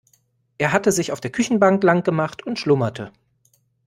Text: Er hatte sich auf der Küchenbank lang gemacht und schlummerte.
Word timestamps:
Er 0.57 0.71
hatte 0.71 0.91
sich 0.91 1.11
auf 1.11 1.21
der 1.21 1.29
Küchenbank 1.29 1.83
lang 1.83 2.01
gemacht 2.03 2.41
und 2.43 2.57
schlummerte. 2.57 3.11